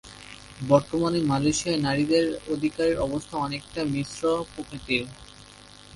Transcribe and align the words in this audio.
বর্তমানে 0.69 1.19
মালয়েশিয়ায় 1.23 1.83
নারীদের 1.87 2.25
অধিকারের 2.53 2.97
অবস্থা 2.99 3.35
অনেকটা 3.37 3.81
মিশ্র 3.93 4.21
প্রকৃতির। 4.51 5.03